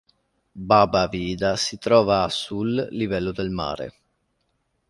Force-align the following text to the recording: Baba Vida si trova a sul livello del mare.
Baba 0.69 1.07
Vida 1.07 1.55
si 1.55 1.77
trova 1.77 2.23
a 2.23 2.29
sul 2.29 2.87
livello 2.89 3.31
del 3.31 3.51
mare. 3.51 3.93